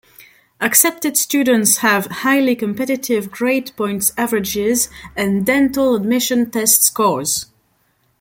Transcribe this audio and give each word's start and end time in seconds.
Accepted 0.59 1.15
students 1.15 1.77
have 1.77 2.07
highly 2.07 2.55
competitive 2.55 3.29
grade 3.29 3.71
point 3.75 4.09
averages 4.17 4.89
and 5.15 5.45
dental 5.45 5.93
admission 5.95 6.49
test 6.49 6.81
scores. 6.81 7.45